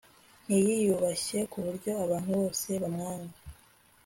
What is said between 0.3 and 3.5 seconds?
Ntiyiyubashye kuburyo abantu bose bamwanga